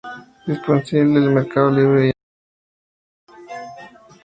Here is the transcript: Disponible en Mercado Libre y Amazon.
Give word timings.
Disponible 0.47 1.19
en 1.25 1.33
Mercado 1.35 1.69
Libre 1.69 2.07
y 2.07 3.31
Amazon. 3.31 4.17